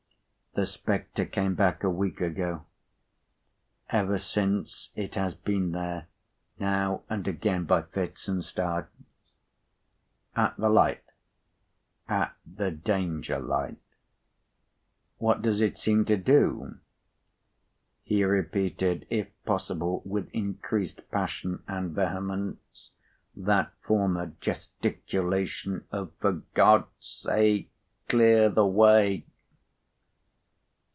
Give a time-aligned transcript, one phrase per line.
[0.53, 2.65] The spectre came back, a week ago.
[3.89, 6.07] Ever since, it has been there,
[6.59, 8.91] now and again, by fits and starts."
[10.35, 11.05] "At the light?"
[12.09, 13.77] "At the Danger light."
[15.19, 16.79] "What does it seem to do?"
[18.03, 22.91] He repeated, if possible with increased passion and vehemence,
[23.37, 27.71] that former gesticulation of "For God's sake
[28.09, 29.25] clear the way!"